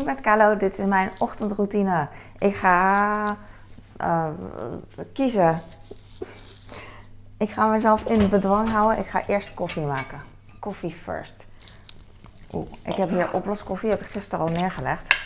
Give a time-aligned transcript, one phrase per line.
[0.00, 2.08] Met Kalo, dit is mijn ochtendroutine.
[2.38, 3.36] Ik ga
[4.00, 4.28] uh,
[5.12, 5.62] kiezen.
[7.36, 8.98] Ik ga mezelf in bedwang houden.
[8.98, 10.20] Ik ga eerst koffie maken.
[10.58, 11.46] Koffie first.
[12.52, 15.16] Oeh, ik heb hier oploskoffie, heb ik gisteren al neergelegd.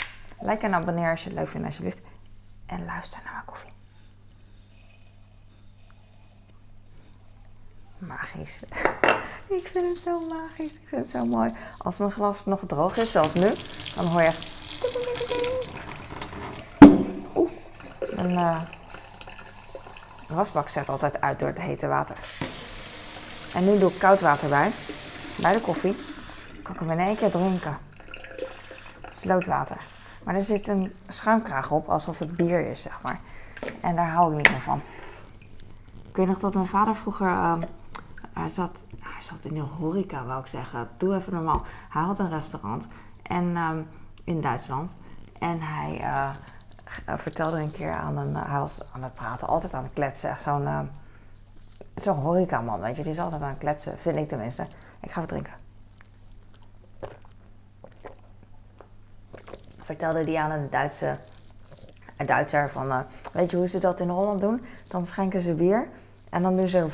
[0.41, 2.01] Like en abonneer als je het leuk vindt alsjeblieft.
[2.67, 3.71] En luister naar mijn koffie.
[7.99, 8.63] Magisch.
[9.59, 10.73] ik vind het zo magisch.
[10.73, 11.53] Ik vind het zo mooi.
[11.79, 13.51] Als mijn glas nog droog is, zoals nu,
[13.97, 14.56] dan hoor je echt...
[17.35, 17.51] Oeh,
[17.99, 18.61] een uh,
[20.29, 22.17] wasbak zet altijd uit door het hete water.
[23.55, 24.71] En nu doe ik koud water bij.
[25.41, 25.97] Bij de koffie.
[26.63, 27.79] Kan ik hem in één keer drinken.
[29.11, 29.77] Slootwater.
[30.25, 33.21] Maar er zit een schuimkraag op, alsof het bier is, zeg maar.
[33.81, 34.83] En daar hou ik niet meer van.
[36.09, 37.27] Ik weet nog dat mijn vader vroeger...
[37.27, 37.57] Uh,
[38.33, 40.89] hij, zat, hij zat in de horeca, wou ik zeggen.
[40.97, 41.63] Doe even normaal.
[41.89, 42.89] Hij had een restaurant
[43.23, 43.89] en, um,
[44.27, 44.97] in Duitsland.
[45.39, 46.31] En hij uh,
[47.17, 48.37] vertelde een keer aan een...
[48.37, 50.37] hij was aan het praten, altijd aan het kletsen.
[50.37, 50.81] Zo'n uh,
[51.95, 53.03] zo'n horecaman, weet je.
[53.03, 54.63] Die is altijd aan het kletsen, vind ik tenminste.
[55.01, 55.65] Ik ga even drinken.
[59.87, 61.19] vertelde die aan een Duitse
[62.17, 64.65] een Duitser van, weet je hoe ze dat in Holland doen?
[64.89, 65.89] Dan schenken ze bier
[66.31, 66.87] en dan doen ze,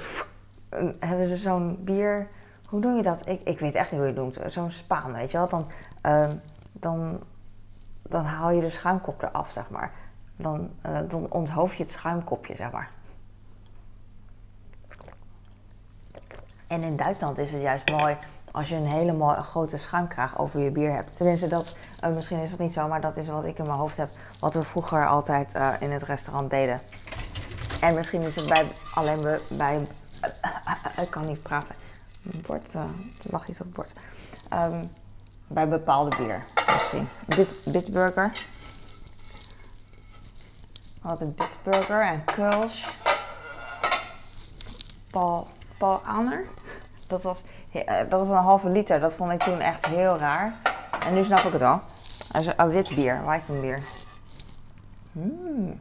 [0.98, 2.26] hebben ze zo'n bier,
[2.68, 3.28] hoe doe je dat?
[3.28, 5.48] Ik, ik weet echt niet hoe je het noemt, zo'n spaan, weet je wel?
[5.48, 5.66] Dan,
[6.06, 6.30] uh,
[6.72, 7.20] dan,
[8.02, 9.92] dan haal je de schuimkop eraf, zeg maar.
[10.36, 11.28] Dan, uh, dan
[11.76, 12.90] je het schuimkopje, zeg maar.
[16.66, 18.16] En in Duitsland is het juist mooi
[18.50, 21.16] als je een hele mooie grote schuimkraag over je bier hebt.
[21.16, 23.78] Tenminste, dat, uh, misschien is dat niet zo, maar dat is wat ik in mijn
[23.78, 24.10] hoofd heb.
[24.38, 26.80] Wat we vroeger altijd uh, in het restaurant deden.
[27.80, 29.38] En misschien is het bij, alleen bij...
[29.48, 29.86] bij
[31.02, 31.74] ik kan niet praten.
[32.22, 32.86] Bord, er
[33.22, 33.92] lag iets op het bord.
[34.52, 34.90] Um,
[35.52, 37.08] bij bepaalde bier, misschien.
[37.24, 38.46] Bit, Bitburger.
[41.02, 42.88] We hadden Bitburger en Kulsch.
[45.10, 46.44] Paul, Paul Aner.
[47.06, 47.42] Dat was
[48.08, 49.00] dat was een halve liter.
[49.00, 50.52] Dat vond ik toen echt heel raar.
[51.06, 51.80] En nu snap ik het wel.
[52.56, 53.80] Een wit bier, Weissenbier.
[55.12, 55.80] Mm.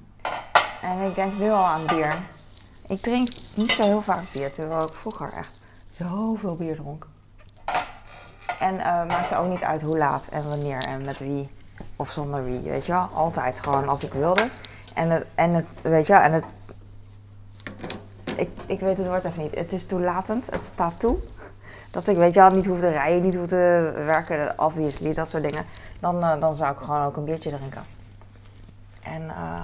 [0.82, 2.22] En ik denk nu al aan bier.
[2.88, 5.60] Ik drink niet zo heel vaak bier, terwijl ik vroeger echt
[5.98, 7.08] zoveel bier dronk.
[8.62, 11.50] En uh, maakte ook niet uit hoe laat en wanneer en met wie
[11.96, 13.10] of zonder wie, weet je wel.
[13.14, 14.48] Altijd gewoon als ik wilde.
[14.94, 16.44] En het, en het weet je wel, en het...
[18.36, 19.56] Ik, ik weet het woord even niet.
[19.56, 21.18] Het is toelatend, het staat toe
[21.92, 25.30] dat ik weet je wel niet hoef te rijden, niet hoef te werken, obviously, dat
[25.30, 25.66] soort dingen.
[26.00, 27.82] Dan, uh, dan zou ik gewoon ook een biertje drinken.
[29.02, 29.62] En uh,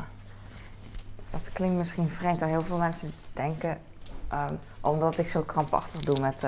[1.30, 3.78] dat klinkt misschien vreemd, maar heel veel mensen denken,
[4.34, 6.44] um, omdat ik zo krampachtig doe met,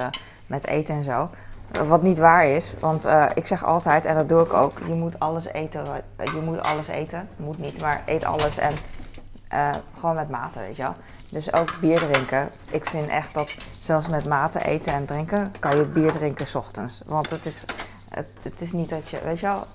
[0.48, 1.30] met eten en zo.
[1.88, 5.20] Wat niet waar is, want ik zeg altijd, en dat doe ik ook, je moet
[5.20, 5.84] alles eten.
[6.18, 7.30] Je moet alles eten.
[7.36, 8.74] Moet niet, maar eet alles en
[10.00, 10.96] gewoon met mate, weet je wel.
[11.30, 12.52] Dus ook bier drinken.
[12.70, 16.56] Ik vind echt dat zelfs met mate eten en drinken kan je bier drinken s
[16.56, 17.02] ochtends.
[17.06, 17.66] Want het is,
[18.10, 19.68] het, is niet dat je, weet je wel,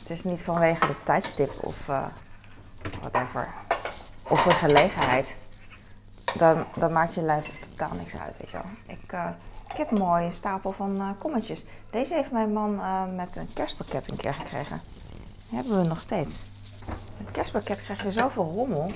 [0.00, 2.06] het is niet vanwege de tijdstip of uh,
[3.00, 3.48] whatever.
[4.22, 5.36] Of de gelegenheid.
[6.34, 8.96] Dan, dan maakt je lijf totaal niks uit, weet je wel.
[8.96, 9.12] Ik,
[9.72, 11.64] ik heb een mooie stapel van uh, kommetjes.
[11.90, 14.80] Deze heeft mijn man uh, met een kerstpakket een keer gekregen.
[15.48, 16.46] Die hebben we nog steeds.
[17.18, 18.90] Met kerstpakket krijg je zoveel rommel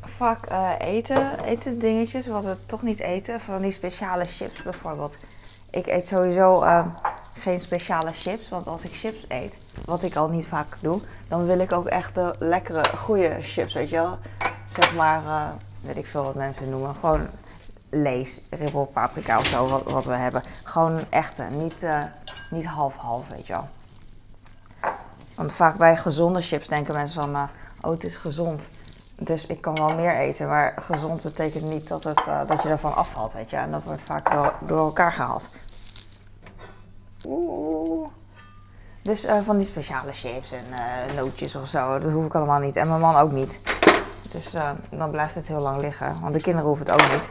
[0.00, 3.40] vaak uh, eten, eten dingetjes wat we toch niet eten.
[3.40, 5.16] Van die speciale chips bijvoorbeeld.
[5.70, 6.64] Ik eet sowieso
[7.32, 11.46] geen speciale chips, want als ik chips eet, wat ik al niet vaak doe, dan
[11.46, 14.18] wil ik ook echt de lekkere, goede chips, weet je wel.
[14.66, 17.28] Zeg maar, weet ik veel wat mensen noemen, gewoon
[17.94, 20.42] lees, ribbel, paprika of zo, wat, we hebben.
[20.64, 21.86] Gewoon echte, niet,
[22.50, 23.68] niet half-half, weet je wel.
[25.34, 27.48] Want vaak bij gezonde chips denken mensen van,
[27.80, 28.62] oh het is gezond.
[29.16, 32.68] Dus ik kan wel meer eten, maar gezond betekent niet dat, het, uh, dat je
[32.68, 33.56] ervan afvalt, weet je.
[33.56, 35.50] En dat wordt vaak door, door elkaar gehaald.
[37.26, 38.08] Oeh.
[39.02, 40.64] Dus van die speciale chips en
[41.14, 42.76] nootjes of zo, dat hoef ik allemaal niet.
[42.76, 43.60] En mijn man ook niet.
[44.30, 44.50] Dus
[44.90, 47.30] dan blijft het heel lang liggen, want de kinderen hoeven het ook niet.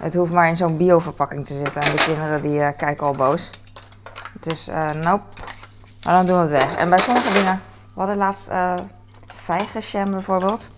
[0.00, 3.50] Het hoeft maar in zo'n bio-verpakking te zitten en de kinderen die kijken al boos.
[4.32, 4.66] Dus
[5.00, 5.22] nope.
[6.04, 6.76] Maar dan doen we het weg.
[6.76, 7.62] En bij sommige dingen,
[7.94, 8.50] we hadden laatst
[9.26, 10.70] vijgenjam bijvoorbeeld.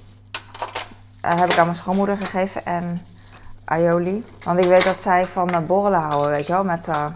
[1.25, 3.07] Uh, heb ik aan mijn schoonmoeder gegeven en
[3.65, 4.27] aioli.
[4.45, 7.07] Want ik weet dat zij van uh, borrelen houden, weet je wel, met, uh,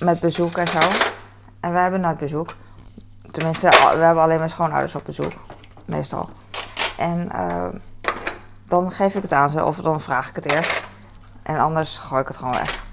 [0.00, 0.78] met bezoek en zo.
[1.60, 2.48] En wij hebben nooit bezoek.
[3.30, 5.32] Tenminste, we hebben alleen mijn schoonouders op bezoek.
[5.84, 6.30] Meestal.
[6.98, 7.30] En
[8.70, 10.84] dan geef ik het aan ze of dan vraag ik het eerst.
[11.42, 12.84] En anders gooi ik het gewoon weg.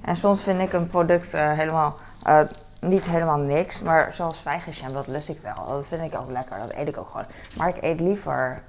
[0.00, 1.96] En soms vind ik een product helemaal,
[2.80, 3.82] niet helemaal niks.
[3.82, 5.66] Maar zoals vijgenjam, dat lust ik wel.
[5.68, 6.58] Dat vind ik ook lekker.
[6.58, 7.26] Dat eet ik ook gewoon.
[7.56, 8.62] Maar ik eet liever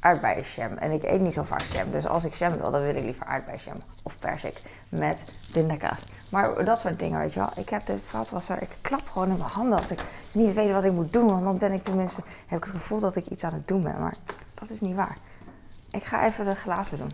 [0.00, 0.76] aardbeienjam.
[0.76, 1.90] En ik eet niet zo vaak jam.
[1.90, 3.76] Dus als ik jam wil, dan wil ik liever aardbeienjam.
[4.02, 5.22] Of persik met
[5.52, 6.06] pindakaas.
[6.30, 7.50] Maar dat soort dingen, weet je wel.
[7.54, 10.00] Ik heb de vaatwasser, ik klap gewoon in mijn handen als ik
[10.32, 11.26] niet weet wat ik moet doen.
[11.26, 13.82] Want dan ben ik tenminste, heb ik het gevoel dat ik iets aan het doen
[13.82, 14.00] ben.
[14.00, 14.14] Maar
[14.54, 15.16] dat is niet waar.
[15.92, 17.12] Ik ga even de glazen doen.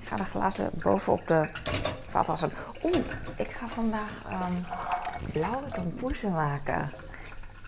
[0.00, 1.48] Ik ga de glazen bovenop de
[2.08, 2.52] vaatwasser.
[2.82, 2.96] Oeh,
[3.36, 4.66] ik ga vandaag um,
[5.32, 6.92] blauwe tompoezen maken.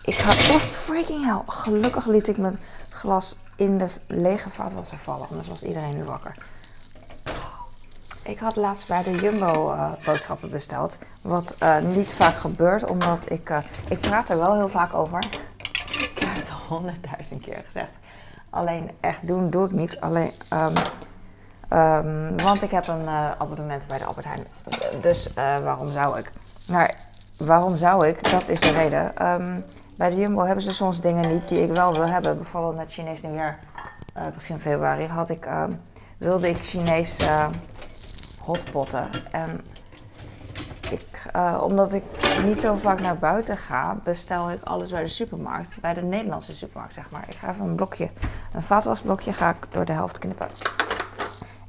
[0.01, 1.41] Ik ga, oh freaking hell.
[1.47, 2.59] Gelukkig liet ik mijn
[2.89, 5.27] glas in de lege vaatwasser vallen.
[5.29, 6.35] Anders was iedereen nu wakker.
[8.23, 10.97] Ik had laatst bij de Jumbo uh, boodschappen besteld.
[11.21, 13.49] Wat uh, niet vaak gebeurt, omdat ik...
[13.49, 13.57] Uh,
[13.89, 15.23] ik praat er wel heel vaak over.
[15.89, 17.91] Ik heb het al honderdduizend keer gezegd.
[18.49, 20.01] Alleen echt doen doe ik niet.
[20.01, 20.73] Alleen, um,
[21.77, 24.43] um, want ik heb een abonnement bij de Albert Heijn.
[25.01, 25.33] Dus
[25.63, 26.31] waarom zou ik?
[26.65, 26.89] Nou,
[27.37, 28.31] waarom zou ik?
[28.31, 29.27] Dat is de reden.
[29.27, 29.65] Um,
[29.97, 32.37] bij de Jumbo hebben ze soms dingen niet die ik wel wil hebben.
[32.37, 33.59] Bijvoorbeeld met Chinees nieuwjaar
[34.17, 35.63] uh, begin februari had ik, uh,
[36.17, 37.47] wilde ik Chinees uh,
[38.39, 39.09] hotpotten.
[39.31, 39.61] En
[40.91, 41.25] ik,
[41.61, 42.03] omdat ik
[42.45, 45.75] niet zo vaak naar buiten ga, bestel ik alles bij de supermarkt.
[45.81, 47.23] Bij de Nederlandse supermarkt, zeg maar.
[47.27, 48.09] Ik ga even een blokje,
[48.53, 50.47] een vaatwasblokje ga ik door de helft knippen.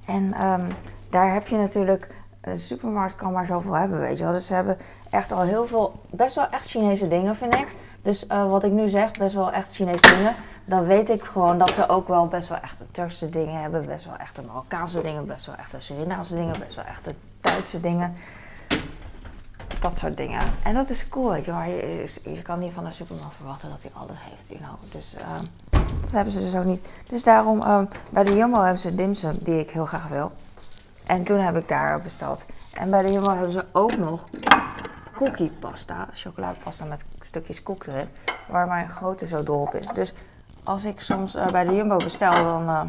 [0.07, 0.69] En um,
[1.11, 2.09] daar heb je natuurlijk
[2.41, 4.33] de supermarkt kan maar zoveel hebben, weet je wel.
[4.33, 4.79] Dus ze hebben
[5.11, 7.75] echt al heel veel, best wel echt Chinese dingen, vind ik.
[8.03, 10.35] Dus uh, wat ik nu zeg, best wel echt Chinese dingen.
[10.65, 13.87] Dan weet ik gewoon dat ze ook wel best wel echte Turkse dingen hebben.
[13.87, 15.27] Best wel echte Marokkaanse dingen.
[15.27, 16.59] Best wel echte Surinaamse dingen.
[16.59, 18.15] Best wel echte Duitse dingen.
[19.81, 20.41] Dat soort dingen.
[20.63, 21.53] En dat is cool, weet je.
[22.33, 24.93] Je, kan niet van de supermarkt verwachten dat hij alles heeft, you know.
[24.93, 26.89] Dus uh, dat hebben ze dus ook niet.
[27.07, 27.81] Dus daarom, uh,
[28.11, 30.33] bij de Jumbo hebben ze dimsum, die ik heel graag wil.
[31.07, 32.45] En toen heb ik daar besteld.
[32.73, 34.29] En bij de Jumbo hebben ze ook nog
[35.15, 38.09] cookie pasta, chocoladepasta met stukjes koek erin,
[38.49, 39.87] waar mijn grote zo dol op is.
[39.87, 40.15] Dus
[40.63, 42.63] als ik soms uh, bij de Jumbo bestel, dan.
[42.63, 42.85] Uh,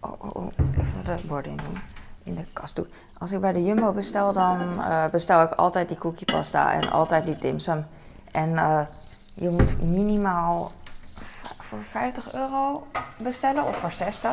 [0.00, 1.91] oh, oh, oh, even de borden doen.
[2.34, 2.80] De kast.
[3.18, 6.90] Als ik bij de Jumbo bestel, dan uh, bestel ik altijd die cookie pasta en
[6.90, 7.86] altijd die dimsum.
[8.32, 8.50] En
[9.34, 10.72] je moet minimaal
[11.58, 12.86] voor 50 euro
[13.16, 14.30] bestellen of voor 60.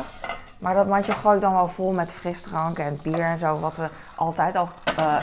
[0.58, 3.76] Maar dat mandje gooi ik dan wel vol met frisdrank en bier en zo, wat
[3.76, 4.68] we altijd al
[4.98, 5.16] uh,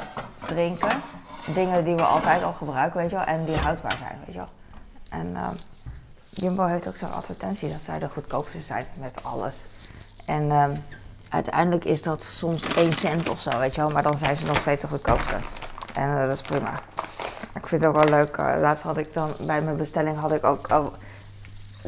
[0.45, 1.01] drinken.
[1.53, 4.39] Dingen die we altijd al gebruiken, weet je wel, en die houdbaar zijn, weet je
[4.39, 4.49] wel.
[5.09, 5.57] En
[6.39, 9.55] Jumbo heeft ook zo'n advertentie dat zij de goedkoopste zijn met alles.
[10.25, 10.65] En uh,
[11.29, 14.45] uiteindelijk is dat soms 1 cent of zo, weet je wel, maar dan zijn ze
[14.45, 15.35] nog steeds de goedkoopste.
[15.93, 16.79] En uh, dat is prima.
[17.53, 18.37] Ik vind het ook wel leuk.
[18.37, 20.67] laatst had ik dan bij mijn bestelling had ik ook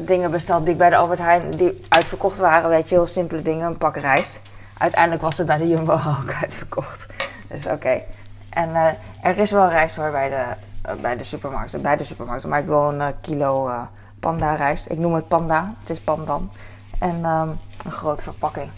[0.06, 2.68] dingen besteld die ik bij de Albert Heijn die uitverkocht waren.
[2.68, 4.42] Weet je, heel simpele dingen, een pak rijst.
[4.78, 7.06] Uiteindelijk was het bij de Jumbo ook uitverkocht.
[7.48, 8.00] Dus oké.
[8.50, 8.86] En uh,
[9.22, 10.44] er is wel rijst hoor bij de,
[11.00, 11.82] bij de supermarkten.
[11.82, 12.48] Bij de supermarkten.
[12.48, 13.70] Maar ik wil een kilo
[14.20, 14.90] panda rijst.
[14.90, 15.74] Ik noem het panda.
[15.80, 16.50] Het is pandan.
[16.98, 18.70] En um, een grote verpakking.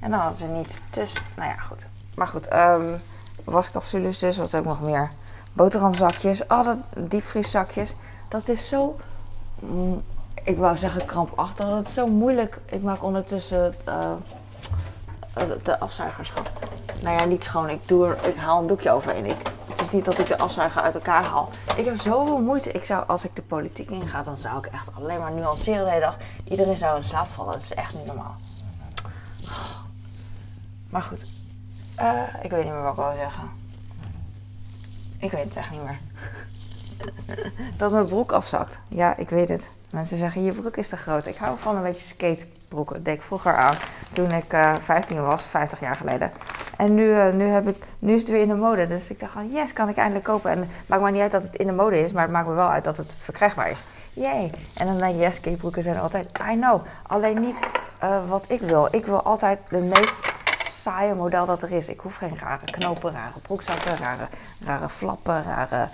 [0.00, 0.80] En dan hadden ze niet.
[0.90, 1.86] Dus, nou ja, goed.
[2.14, 2.52] Maar goed.
[2.54, 3.00] Um,
[3.44, 4.36] wascapsules dus.
[4.36, 5.10] Wat ik nog meer?
[5.52, 6.48] Boterhamzakjes.
[6.48, 7.94] Al dat diepvrieszakjes.
[8.28, 8.96] Dat is zo
[10.48, 11.66] ik wou zeggen krampachtig.
[11.66, 12.60] Dat is zo moeilijk.
[12.66, 14.12] Ik maak ondertussen uh,
[15.62, 16.44] de afzuiger schoon.
[17.00, 17.68] Nou ja, niet schoon.
[17.68, 19.24] Ik, doe er, ik haal een doekje overheen.
[19.24, 19.36] Ik,
[19.68, 21.50] het is niet dat ik de afzuiger uit elkaar haal.
[21.76, 22.72] Ik heb zoveel moeite.
[22.72, 25.90] Ik zou, als ik de politiek inga, dan zou ik echt alleen maar nuanceren de
[25.90, 26.16] hele dag.
[26.44, 27.52] Iedereen zou in slaap vallen.
[27.52, 28.36] Dat is echt niet normaal.
[30.90, 31.26] Maar goed.
[32.00, 33.48] Uh, ik weet niet meer wat ik wil zeggen.
[35.18, 35.98] Ik weet het echt niet meer.
[37.78, 38.78] dat mijn broek afzakt.
[38.88, 39.70] Ja, ik weet het.
[39.90, 41.26] Mensen zeggen, je broek is te groot.
[41.26, 43.02] Ik hou van een beetje skatebroeken.
[43.02, 43.76] Dat ik vroeger aan
[44.10, 46.32] toen ik uh, eh, 15 was, 50 jaar geleden.
[46.76, 48.86] En nu, uh, nu, heb ik, nu is het weer in de mode.
[48.86, 50.50] Dus ik dacht van, yes, kan ik eindelijk kopen.
[50.50, 52.48] En het maakt me niet uit dat het in de mode is, maar het maakt
[52.48, 53.84] me wel uit dat het verkrijgbaar is.
[54.12, 54.50] Yay.
[54.74, 56.84] En dan denk je, yes, skatebroeken zijn altijd, I know.
[57.06, 57.60] Alleen niet
[58.28, 58.88] wat ik wil.
[58.90, 60.32] Ik wil altijd de meest
[60.82, 61.88] saaie model dat er is.
[61.88, 64.28] Ik hoef geen rare knopen, rare broekzakken, rare,
[64.64, 65.88] rare flappen, rare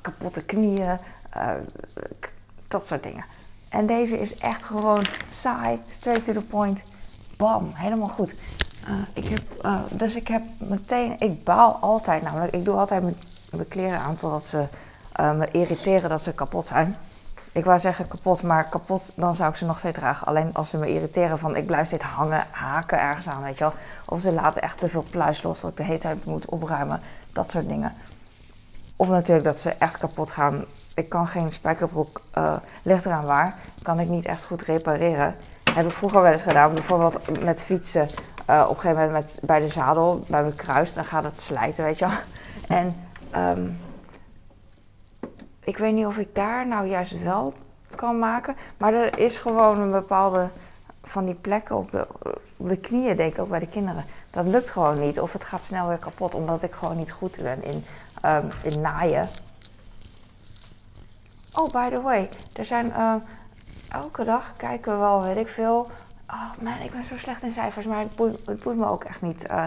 [0.00, 0.98] kapotte knieën,
[2.68, 3.24] dat soort dingen.
[3.68, 6.84] En deze is echt gewoon saai, straight to the point.
[7.36, 8.34] Bam, helemaal goed.
[9.12, 9.42] Ik heb,
[9.90, 14.46] dus ik heb meteen, ik baal altijd namelijk, ik doe altijd mijn kleren aan totdat
[14.46, 14.68] ze
[15.16, 16.96] me irriteren dat ze kapot zijn.
[17.54, 20.26] Ik wou zeggen kapot, maar kapot, dan zou ik ze nog steeds dragen.
[20.26, 23.64] Alleen als ze me irriteren van ik blijf steeds hangen, haken ergens aan, weet je
[23.64, 23.72] wel.
[24.04, 27.00] Of ze laten echt te veel pluis los dat ik de hele tijd moet opruimen.
[27.32, 27.92] Dat soort dingen.
[28.96, 30.64] Of natuurlijk dat ze echt kapot gaan.
[30.94, 35.36] Ik kan geen spijkerbroek, uh, ligt eraan waar, kan ik niet echt goed repareren.
[35.72, 36.74] heb ik vroeger wel eens gedaan.
[36.74, 38.08] Bijvoorbeeld met fietsen.
[38.50, 41.40] Uh, op een gegeven moment met, bij de zadel, bij mijn kruis, dan gaat het
[41.40, 42.14] slijten, weet je wel.
[42.78, 43.06] En
[43.58, 43.78] um,
[45.64, 47.52] ik weet niet of ik daar nou juist wel
[47.94, 48.56] kan maken.
[48.76, 50.50] Maar er is gewoon een bepaalde
[51.02, 52.06] van die plekken op
[52.56, 54.04] de, knieën, denk ik ook bij de kinderen.
[54.30, 55.20] Dat lukt gewoon niet.
[55.20, 57.84] Of het gaat snel weer kapot, omdat ik gewoon niet goed ben in,
[58.24, 59.28] um, in naaien.
[61.52, 63.14] Oh, by the way, er zijn uh,
[63.88, 65.90] elke dag kijken we wel, weet ik veel.
[66.26, 69.48] Oh man, ik ben zo slecht in cijfers, maar het boeit, me ook echt niet.
[69.50, 69.64] Uh,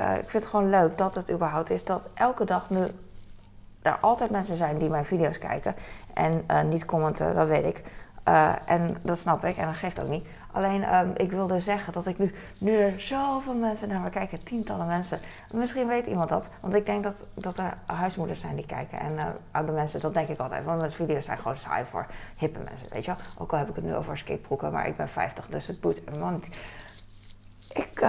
[0.00, 2.86] uh, ik vind het gewoon leuk dat het überhaupt is dat elke dag nu
[3.84, 5.74] er altijd mensen zijn die mijn video's kijken
[6.14, 7.82] en uh, niet commenten, dat weet ik.
[8.28, 10.26] Uh, en dat snap ik en dat geeft ook niet.
[10.52, 14.44] Alleen, um, ik wilde zeggen dat ik nu, nu er zoveel mensen naar me kijken,
[14.44, 15.18] tientallen mensen.
[15.52, 19.00] Misschien weet iemand dat, want ik denk dat, dat er huismoeders zijn die kijken.
[19.00, 20.64] En uh, oude mensen, dat denk ik altijd.
[20.64, 23.26] Want mijn video's zijn gewoon saai voor hippe mensen, weet je wel.
[23.38, 26.30] Ook al heb ik het nu over skatebroeken, maar ik ben 50, dus het helemaal
[26.30, 26.56] niet.
[27.72, 28.06] Ik,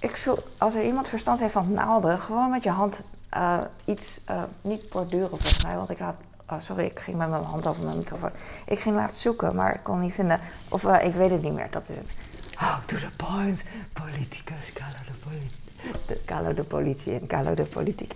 [0.00, 3.02] ik zoek, als er iemand verstand heeft van naalden, gewoon met je hand
[3.36, 6.16] uh, iets, uh, niet borduren volgens mij, want ik laat.
[6.50, 8.30] Oh, sorry, ik ging met mijn hand over mijn microfoon.
[8.66, 10.40] Ik ging laten zoeken, maar ik kon niet vinden.
[10.68, 12.14] Of uh, ik weet het niet meer, dat is het.
[12.60, 13.62] Oh, to the point.
[13.92, 16.24] Politicus, Calo de politie.
[16.24, 18.14] Calo de politie en Calo de politiek.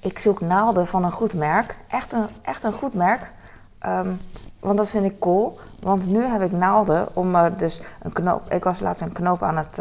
[0.00, 1.76] Ik zoek naalden van een goed merk.
[1.88, 3.30] Echt een, echt een goed merk.
[3.86, 4.20] Um,
[4.60, 5.58] want dat vind ik cool.
[5.80, 8.52] Want nu heb ik naalden om dus een knoop.
[8.52, 9.78] Ik was laatst een knoop aan het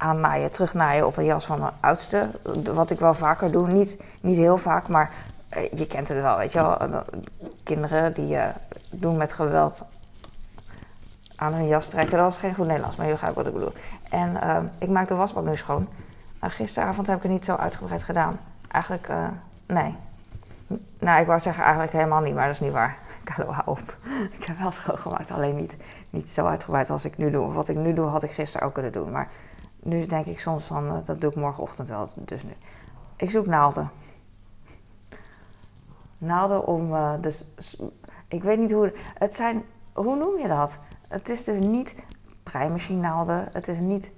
[0.00, 2.30] aannaaien, terugnaaien op een jas van mijn oudste.
[2.72, 3.68] Wat ik wel vaker doe.
[3.68, 5.10] Niet, niet heel vaak, maar
[5.56, 7.04] uh, je kent het wel, weet je wel.
[7.62, 8.44] Kinderen die uh,
[8.90, 9.84] doen met geweld
[11.36, 12.16] aan hun jas trekken.
[12.16, 13.72] Dat was geen goed Nederlands, maar je begrijpt wat ik bedoel.
[14.10, 15.88] En uh, ik maak de wasbak nu schoon.
[16.40, 18.40] gisteravond heb ik het niet zo uitgebreid gedaan.
[18.68, 19.08] Eigenlijk,
[19.66, 19.96] nee.
[20.98, 22.98] Nou, ik wou zeggen eigenlijk helemaal niet, maar dat is niet waar.
[23.34, 23.96] Hallo, hou op.
[24.38, 25.76] Ik heb wel schoongemaakt, alleen niet,
[26.10, 27.52] niet zo uitgebreid als ik nu doe.
[27.52, 29.10] Wat ik nu doe, had ik gisteren ook kunnen doen.
[29.10, 29.28] Maar
[29.82, 32.08] nu denk ik soms van, uh, dat doe ik morgenochtend wel.
[32.16, 32.52] Dus nu.
[33.16, 33.90] Ik zoek naalden.
[36.18, 37.44] Naalden om, uh, dus,
[38.28, 40.78] ik weet niet hoe, het zijn, hoe noem je dat?
[41.08, 41.94] Het is dus niet
[43.00, 44.12] naalden, het is niet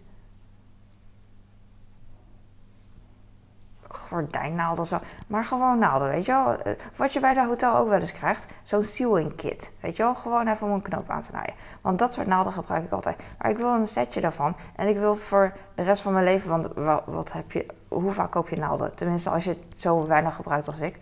[4.12, 4.98] gordijnnaalden zo.
[5.26, 6.76] Maar gewoon naalden, weet je wel.
[6.96, 8.46] Wat je bij de hotel ook wel eens krijgt.
[8.62, 9.72] Zo'n sewing kit.
[9.80, 11.54] Weet je wel, gewoon even om een knoop aan te naaien.
[11.80, 13.22] Want dat soort naalden gebruik ik altijd.
[13.38, 14.56] Maar ik wil een setje daarvan.
[14.76, 16.50] En ik wil het voor de rest van mijn leven.
[16.50, 16.68] Want
[17.06, 18.94] wat, heb je, hoe vaak koop je naalden?
[18.94, 20.98] Tenminste, als je het zo weinig gebruikt als ik.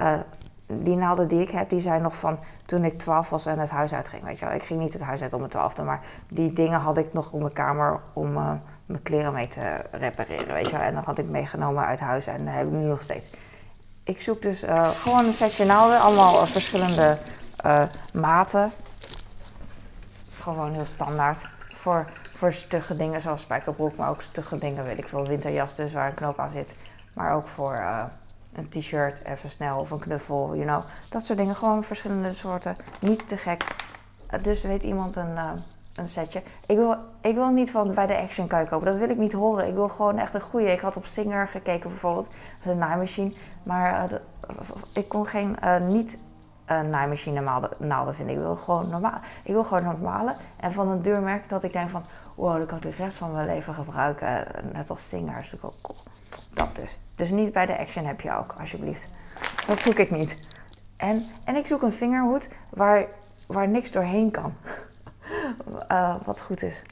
[0.00, 0.14] Uh,
[0.66, 3.70] die naalden die ik heb, die zijn nog van toen ik 12 was en het
[3.70, 4.22] huis uitging.
[4.22, 4.54] Weet je wel.
[4.54, 5.82] Ik ging niet het huis uit om mijn twaalfde.
[5.82, 8.36] Maar die dingen had ik nog op mijn kamer om...
[8.36, 8.52] Uh,
[8.86, 10.80] mijn kleren mee te repareren, weet je wel.
[10.80, 13.30] En dat had ik meegenomen uit huis en heb ik nu nog steeds.
[14.04, 17.18] Ik zoek dus uh, gewoon een setje naalden, allemaal uh, verschillende
[17.66, 18.70] uh, maten.
[20.40, 21.48] Gewoon heel standaard.
[21.74, 25.26] Voor, voor stugge dingen zoals spijkerbroek, maar ook stugge dingen, weet ik veel.
[25.26, 26.74] Winterjas dus, waar een knoop aan zit.
[27.12, 27.84] Maar ook voor
[28.52, 30.82] een t-shirt, even snel, of een knuffel, you know.
[31.08, 32.76] Dat soort dingen, gewoon verschillende soorten.
[33.00, 33.64] Niet te gek.
[34.42, 35.38] dus weet iemand een
[35.96, 36.42] een setje.
[36.66, 38.86] Ik wil, ik wil niet van bij de Action je kopen.
[38.86, 39.68] Dat wil ik niet horen.
[39.68, 40.72] Ik wil gewoon echt een goede.
[40.72, 42.28] Ik had op Singer gekeken bijvoorbeeld.
[42.62, 43.32] Dat een naaimachine.
[43.62, 44.18] Maar uh,
[44.92, 46.18] ik kon geen uh, niet
[46.70, 48.34] uh, naaimachine naalden, vinden.
[48.34, 49.20] Ik wil gewoon normaal.
[49.42, 50.34] Ik wil gewoon normale.
[50.56, 52.04] En van een duurmerk dat ik denk van...
[52.34, 54.46] Wow, dat kan ik de rest van mijn leven gebruiken.
[54.72, 55.38] Net als Singer.
[55.38, 55.98] is ook cool.
[56.50, 56.98] Dat dus.
[57.14, 59.08] Dus niet bij de Action heb je ook, alsjeblieft.
[59.66, 60.38] Dat zoek ik niet.
[60.96, 63.06] En, en ik zoek een vingerhoed waar,
[63.46, 64.54] waar niks doorheen kan.
[65.90, 66.82] Uh, wat goed is.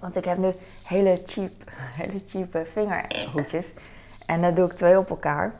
[0.00, 0.52] Want ik heb nu
[0.84, 1.52] hele cheap,
[2.00, 3.74] hele cheap vingerhoedjes.
[4.26, 5.54] En dan doe ik twee op elkaar.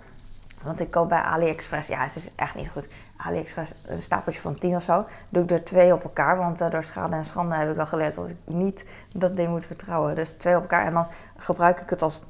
[0.63, 2.89] Want ik koop bij AliExpress, ja, het is echt niet goed.
[3.17, 5.07] AliExpress, een stapeltje van 10 of zo.
[5.29, 6.37] Doe ik er twee op elkaar.
[6.37, 9.49] Want uh, door schade en schande heb ik al geleerd dat ik niet dat ding
[9.49, 10.15] moet vertrouwen.
[10.15, 10.87] Dus twee op elkaar.
[10.87, 12.25] En dan gebruik ik het als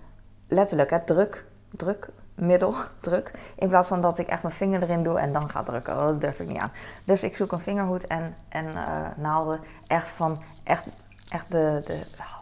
[0.49, 2.09] letterlijk, hè, druk, druk,
[2.41, 3.31] middel druk.
[3.57, 5.97] In plaats van dat ik echt mijn vinger erin doe en dan ga drukken.
[5.97, 6.73] Dat durf ik niet aan.
[7.05, 10.87] Dus ik zoek een vingerhoed en, en uh, naalden echt van echt,
[11.29, 11.99] echt de, de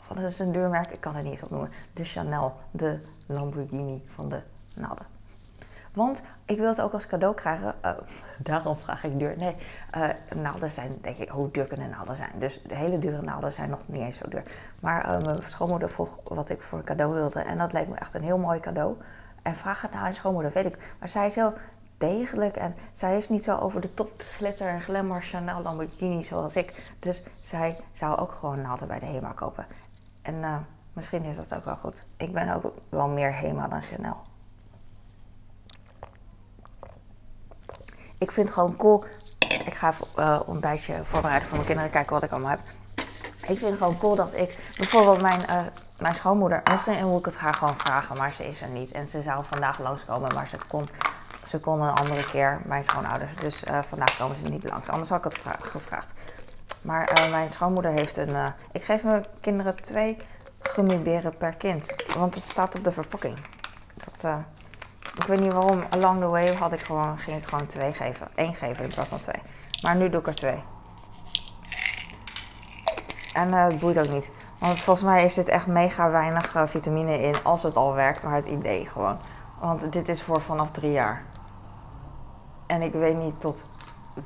[0.09, 0.91] wat is een deurmerk?
[0.91, 1.71] Ik kan het niet eens opnoemen.
[1.93, 4.41] De Chanel, de Lamborghini van de
[4.75, 5.07] naalden.
[5.93, 7.75] Want ik wil het ook als cadeau krijgen.
[7.85, 7.91] Uh,
[8.39, 9.37] daarom vraag ik duur.
[9.37, 9.57] Nee,
[9.97, 10.09] uh,
[10.43, 12.31] naalden zijn, denk ik, hoe duur kunnen naalden zijn?
[12.39, 14.43] Dus de hele dure naalden zijn nog niet eens zo duur.
[14.81, 17.41] Maar mijn schoonmoeder vroeg wat ik voor een cadeau wilde.
[17.41, 18.97] En dat leek me echt een heel mooi cadeau.
[19.49, 20.79] En vraag het naar haar schoonmoeder, weet ik.
[20.99, 21.55] Maar zij is heel
[21.99, 26.57] degelijk en zij is niet zo over de top glitter en glamour Chanel Lamborghini zoals
[26.57, 26.95] ik.
[26.99, 29.67] Dus zij zou ook gewoon naalden bij de HEMA kopen.
[30.23, 30.57] En uh,
[30.93, 32.05] misschien is dat ook wel goed.
[32.17, 34.17] Ik ben ook wel meer HEMA dan Chanel.
[38.19, 39.05] Ik vind gewoon cool.
[39.39, 41.93] Ik ga even uh, ontbijtje voorbereiden voor mijn kinderen.
[41.93, 42.61] Kijken wat ik allemaal heb.
[43.43, 44.59] Ik vind het gewoon cool dat ik...
[44.77, 45.61] Bijvoorbeeld mijn, uh,
[45.99, 46.61] mijn schoonmoeder...
[46.71, 48.93] Misschien moet ik het haar gewoon vragen, maar ze is er niet.
[48.93, 50.89] En ze zou vandaag langskomen, maar ze kon,
[51.43, 53.35] ze kon een andere keer, mijn schoonouders.
[53.37, 54.89] Dus uh, vandaag komen ze niet langs.
[54.89, 56.13] Anders had ik het gevraagd.
[56.83, 58.53] Maar uh, mijn schoonmoeder heeft een...
[58.73, 60.17] ik geef mijn kinderen twee
[60.61, 61.95] gummiberen per kind.
[62.17, 63.39] Want het staat op de verpakking.
[63.95, 64.45] Dat...
[65.17, 65.85] Ik weet niet waarom.
[65.91, 68.29] Along the way had ik gewoon, ging ik gewoon twee geven.
[68.35, 69.43] Eén geven in plaats van twee.
[69.83, 70.63] Maar nu doe ik er twee.
[73.33, 74.31] En het boeit ook niet.
[74.59, 77.35] Want volgens mij is dit echt mega weinig uh, vitamine in.
[77.43, 79.19] Als het al werkt, maar het idee gewoon.
[79.61, 81.23] Want dit is voor vanaf drie jaar.
[82.67, 83.65] En ik weet niet tot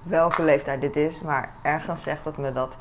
[0.03, 1.21] welke leeftijd dit is.
[1.21, 2.77] Maar ergens zegt het me dat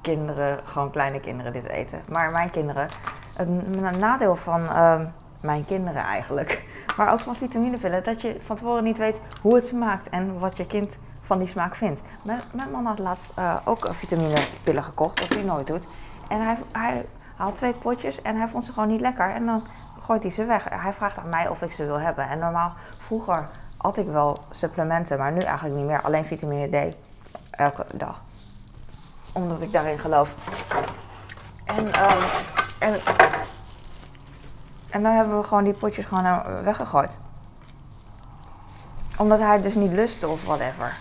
[0.00, 2.02] kinderen, gewoon kleine kinderen, dit eten.
[2.08, 2.88] Maar mijn kinderen.
[3.34, 4.62] Het nadeel van.
[4.62, 5.00] Uh,
[5.40, 6.62] mijn kinderen eigenlijk.
[6.96, 10.56] Maar ook van vitaminepillen, dat je van tevoren niet weet hoe het smaakt en wat
[10.56, 12.02] je kind van die smaak vindt.
[12.22, 15.86] Mijn, mijn man had laatst uh, ook vitaminepillen gekocht, dat hij nooit doet.
[16.28, 17.06] En hij, hij
[17.36, 19.30] haalt twee potjes en hij vond ze gewoon niet lekker.
[19.30, 19.62] En dan
[20.00, 20.64] gooit hij ze weg.
[20.70, 22.28] Hij vraagt aan mij of ik ze wil hebben.
[22.28, 26.02] En normaal, vroeger had ik wel supplementen, maar nu eigenlijk niet meer.
[26.02, 26.96] Alleen vitamine D
[27.50, 28.22] elke dag.
[29.32, 30.34] Omdat ik daarin geloof.
[31.64, 32.94] En, uh,
[34.90, 37.18] en dan hebben we gewoon die potjes gewoon eh, weggegooid.
[39.16, 40.96] Omdat hij dus niet lustte of whatever.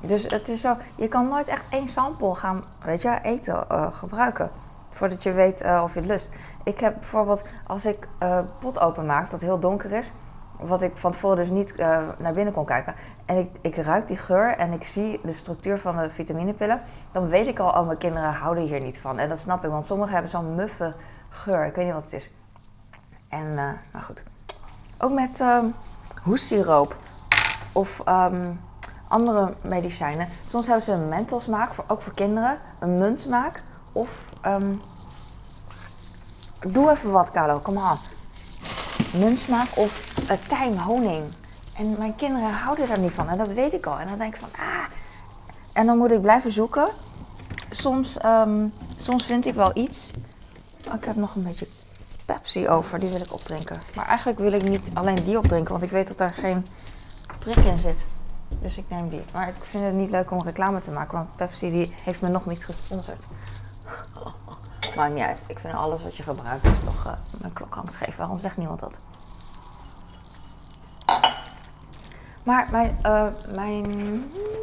[0.00, 3.86] Dus het is zo, je kan nooit echt één sample gaan, weet je, eten, uh,
[3.92, 4.50] gebruiken.
[4.90, 6.32] Voordat je weet uh, of je het lust.
[6.64, 10.12] Ik heb bijvoorbeeld, als ik uh, pot openmaak, dat heel donker is.
[10.58, 11.76] Wat ik van tevoren dus niet
[12.18, 12.94] naar binnen kon kijken.
[13.24, 16.80] En ik, ik ruik die geur en ik zie de structuur van de vitaminepillen.
[17.12, 19.18] Dan weet ik al, oh mijn kinderen houden hier niet van.
[19.18, 20.94] En dat snap ik, want sommigen hebben zo'n muffe
[21.28, 21.66] geur.
[21.66, 22.34] Ik weet niet wat het is.
[23.28, 24.22] En nou goed.
[24.98, 25.74] Ook met um,
[26.24, 26.96] hoestsiroop
[27.72, 28.60] of um,
[29.14, 30.28] andere medicijnen.
[30.48, 32.58] Soms hebben ze een mentholsmaak, voor, ook voor kinderen.
[32.78, 33.62] Een muntsmaak.
[33.92, 34.82] Of um,
[36.68, 37.98] doe even wat, Carlo, kom aan.
[39.18, 41.24] Muntsmaak of uh, tijm, honing.
[41.76, 43.28] En mijn kinderen houden daar niet van.
[43.28, 43.98] En dat weet ik al.
[43.98, 44.84] En dan denk ik van, ah.
[45.72, 46.88] En dan moet ik blijven zoeken.
[47.70, 48.16] Soms,
[48.96, 50.10] soms vind ik wel iets.
[50.88, 51.68] Oh, ik heb nog een beetje
[52.24, 52.98] Pepsi over.
[52.98, 53.80] Die wil ik opdrinken.
[53.94, 56.66] Maar eigenlijk wil ik niet alleen die opdrinken, want ik weet dat daar geen
[57.38, 57.98] prik in zit.
[58.64, 59.22] Dus ik neem die.
[59.32, 62.28] Maar ik vind het niet leuk om reclame te maken, want Pepsi die heeft me
[62.28, 63.24] nog niet gesponsord.
[64.96, 65.42] Maakt niet uit.
[65.46, 68.16] Ik vind alles wat je gebruikt is toch uh, een klokhand scheef.
[68.16, 69.00] Waarom zegt niemand dat?
[72.42, 73.24] Maar mijn, uh,
[73.54, 73.84] mijn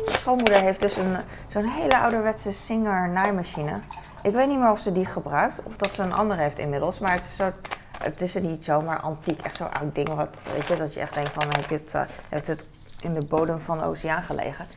[0.06, 3.82] schoonmoeder heeft dus een, zo'n hele ouderwetse Singer naaimachine.
[4.24, 7.00] Ik weet niet meer of ze die gebruikt of dat ze een andere heeft inmiddels.
[7.00, 7.52] Maar het is, zo,
[7.98, 10.16] het is niet zomaar antiek, echt zo'n oud ding.
[10.16, 12.66] Wat, weet je, dat je echt denkt van, heb je het, uh, heeft het
[13.02, 14.68] in de bodem van de oceaan gelegen.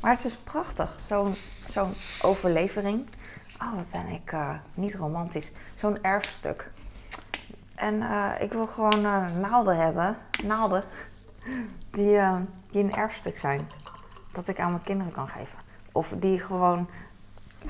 [0.00, 1.32] Maar het is prachtig, zo'n
[1.68, 1.90] zo'n
[2.22, 3.08] overlevering.
[3.62, 5.52] Oh, wat ben ik uh, niet romantisch.
[5.74, 6.70] Zo'n erfstuk.
[7.74, 9.00] En uh, ik wil gewoon
[9.40, 10.84] naalden hebben, naalden,
[11.90, 12.20] die,
[12.70, 13.60] die een erfstuk zijn.
[14.32, 15.58] Dat ik aan mijn kinderen kan geven.
[15.92, 16.88] Of die gewoon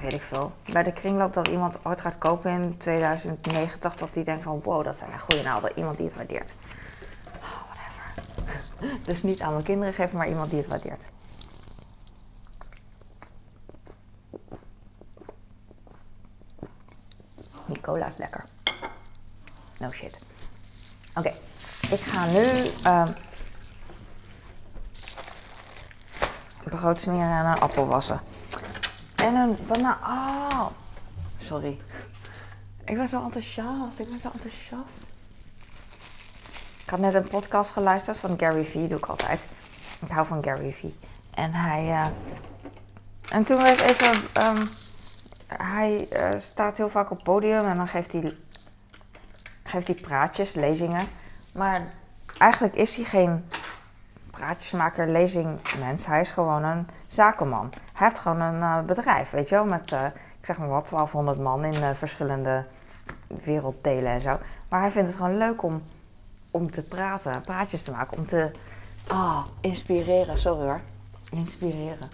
[0.01, 4.25] weet ik veel, bij de kringloop dat iemand ooit gaat kopen in 2090, dat die
[4.25, 5.73] denkt van wow, dat zijn goede naalden.
[5.77, 6.55] Iemand die het waardeert.
[9.03, 11.07] Dus niet aan mijn kinderen geven, maar iemand die het waardeert.
[17.67, 18.45] Die cola is lekker.
[19.79, 20.19] No shit.
[21.15, 21.29] Oké,
[21.91, 22.45] ik ga nu
[22.87, 23.09] uh,
[26.65, 28.21] brood smeren en een appel wassen.
[29.17, 29.99] En een banaan.
[30.03, 30.67] Oh,
[31.39, 31.81] sorry.
[32.85, 33.99] Ik ben zo enthousiast.
[33.99, 35.03] Ik ben zo enthousiast.
[36.87, 38.89] Ik had net een podcast geluisterd van Gary Vee.
[38.89, 39.47] Doe ik altijd.
[40.03, 40.99] Ik hou van Gary Vee.
[41.35, 41.85] En hij...
[41.85, 42.07] Uh...
[43.31, 44.15] En toen werd even...
[44.47, 44.69] Um,
[45.47, 48.37] hij uh, staat heel vaak op podium en dan geeft hij,
[49.63, 51.07] geeft hij praatjes, lezingen.
[51.53, 51.83] Maar
[52.39, 53.49] eigenlijk is hij geen
[54.31, 56.07] praatjesmaker, lezingmens.
[56.07, 57.73] Hij is gewoon een zakenman.
[57.93, 59.93] Hij heeft gewoon een uh, bedrijf, weet je wel, met,
[60.39, 62.67] ik zeg maar wat, 1200 man in verschillende
[63.27, 64.39] werelddelen en zo.
[64.69, 65.83] Maar hij vindt het gewoon leuk om,
[66.57, 68.51] om te praten, praatjes te maken, om te
[69.11, 70.81] oh, inspireren, sorry hoor,
[71.31, 72.11] inspireren.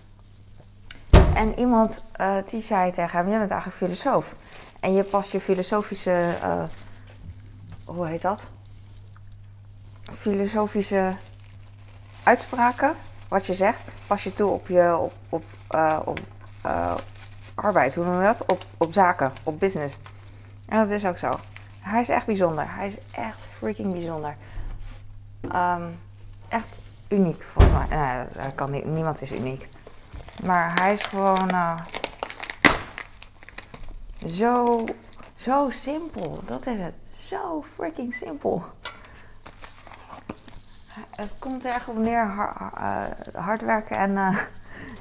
[1.35, 2.03] En iemand
[2.51, 4.37] die zei tegen hem, jij bent eigenlijk filosoof.
[4.81, 6.35] En je past je filosofische,
[7.85, 8.49] hoe heet dat?
[10.13, 11.15] Filosofische
[12.23, 12.95] uitspraken,
[13.29, 16.21] wat je zegt, pas je toe op je op, op, uh, op
[16.67, 16.95] uh,
[17.55, 17.95] arbeid.
[17.95, 18.43] Hoe noem je dat?
[18.47, 19.99] Op, op zaken, op business.
[20.67, 21.31] En dat is ook zo.
[21.83, 22.65] Hij is echt bijzonder.
[22.69, 24.37] Hij is echt freaking bijzonder.
[25.41, 25.99] Um,
[26.49, 27.99] echt uniek, volgens mij.
[28.37, 28.71] Nee, kan.
[28.71, 29.69] Niemand is uniek.
[30.45, 31.81] Maar hij is gewoon uh,
[34.27, 34.85] zo,
[35.35, 36.43] zo simpel.
[36.45, 36.95] Dat is het.
[37.25, 38.65] Zo freaking simpel.
[41.11, 42.27] Het komt er echt op neer
[43.33, 44.39] hard werken en, uh,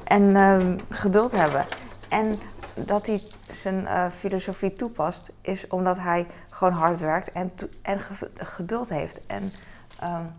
[0.04, 1.66] en uh, geduld hebben.
[2.10, 2.40] En
[2.74, 8.00] dat hij zijn uh, filosofie toepast, is omdat hij gewoon hard werkt en, en
[8.36, 9.22] geduld heeft.
[9.28, 9.52] En
[10.04, 10.34] um,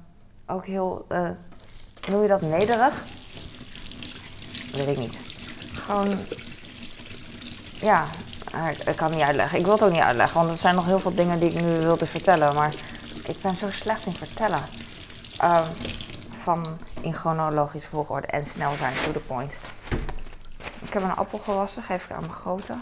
[0.47, 1.31] ook heel, uh,
[2.09, 3.05] noem je dat nederig?
[4.73, 5.19] Weet ik niet.
[5.75, 6.19] Gewoon,
[7.81, 8.05] ja,
[8.87, 9.59] ik kan het niet uitleggen.
[9.59, 11.61] Ik wil het ook niet uitleggen, want er zijn nog heel veel dingen die ik
[11.61, 12.55] nu wilde vertellen.
[12.55, 12.75] Maar
[13.27, 14.61] ik ben zo slecht in vertellen.
[15.45, 15.65] Um,
[16.43, 19.57] van in chronologisch volgorde en snel zijn, to the point.
[20.83, 22.75] Ik heb een appel gewassen, geef ik aan mijn grote.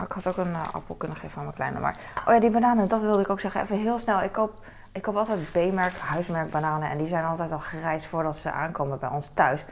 [0.00, 1.78] Oh, ik had ook een uh, appel kunnen geven aan mijn kleine.
[1.78, 3.60] Maar, oh ja, die bananen, dat wilde ik ook zeggen.
[3.60, 4.22] Even heel snel.
[4.22, 4.52] Ik koop,
[4.92, 6.90] ik koop altijd B-merk, huismerk bananen.
[6.90, 9.64] En die zijn altijd al gereisd voordat ze aankomen bij ons thuis.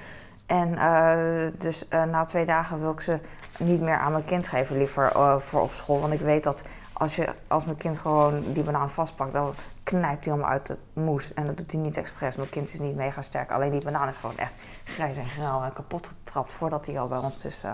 [0.46, 3.20] En uh, dus uh, na twee dagen wil ik ze
[3.58, 6.00] niet meer aan mijn kind geven, liever voor op school.
[6.00, 6.62] Want ik weet dat
[6.92, 10.78] als, je, als mijn kind gewoon die banaan vastpakt, dan knijpt hij hem uit de
[10.92, 11.34] moes.
[11.34, 12.36] En dat doet hij niet expres.
[12.36, 13.52] Mijn kind is niet mega sterk.
[13.52, 17.08] Alleen die banaan is gewoon echt grijs en grauw en kapot getrapt voordat hij al
[17.08, 17.72] bij ons dus uh,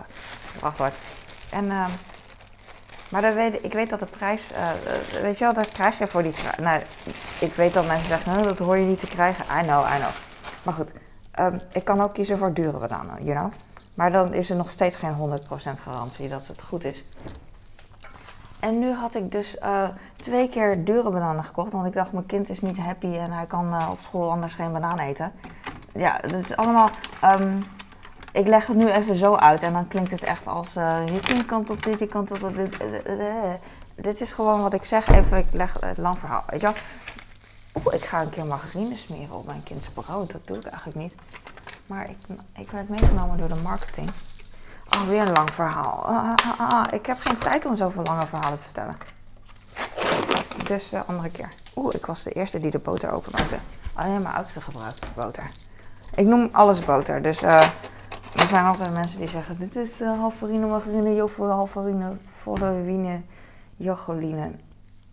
[0.77, 0.97] wordt.
[1.51, 1.87] En, uh,
[3.15, 4.71] maar dan weet, ik weet dat de prijs, uh,
[5.23, 6.35] weet je wel, dat krijg je voor die.
[6.61, 6.83] Nou,
[7.41, 9.45] ik weet dat mensen zeggen, nou, dat hoor je niet te krijgen.
[9.45, 10.11] I know, I know.
[10.63, 10.93] Maar goed,
[11.41, 13.53] um, ik kan ook kiezen voor dure bananen, you know.
[13.95, 17.05] Maar dan is er nog steeds geen 100% garantie dat het goed is.
[18.61, 21.73] En nu had ik dus uh, twee keer dure bananen gekocht.
[21.73, 24.73] Want ik dacht, mijn kind is niet happy en hij kan op school anders geen
[24.73, 25.33] banaan eten.
[25.95, 26.89] Ja, dat is allemaal...
[27.25, 27.65] Um,
[28.35, 30.77] ik leg het nu even zo uit en dan klinkt het echt als...
[30.77, 32.85] Uh, je kant op dit, je kant op dit.
[33.95, 35.09] Dit is gewoon wat ik zeg.
[35.09, 36.77] Even, ik leg het lang verhaal, weet je wel.
[37.75, 40.33] Oeh, ik ga een keer margarine smeren op mijn kind's brood.
[40.33, 41.15] Dat doe ik eigenlijk niet.
[41.87, 42.17] Maar ik,
[42.57, 44.11] ik werd meegenomen door de marketing.
[44.95, 46.07] Oh, weer een lang verhaal.
[46.07, 48.97] Ah, ah, ah, ik heb geen tijd om zoveel lange verhalen te vertellen.
[50.65, 51.49] Dus de uh, andere keer.
[51.77, 53.57] Oeh, ik was de eerste die de boter openmaakte.
[53.93, 55.51] Alleen mijn oudste gebruikt boter.
[56.15, 57.23] Ik noem alles boter.
[57.23, 57.73] Dus er
[58.55, 62.17] zijn altijd mensen die zeggen: Dit is uh, halfarine, margarine, joffel, halfarine,
[62.85, 63.21] wine,
[63.77, 64.51] jocholine,